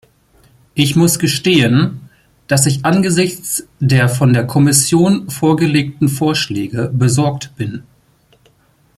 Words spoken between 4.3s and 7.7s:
der Kommission vorgelegten Vorschläge besorgt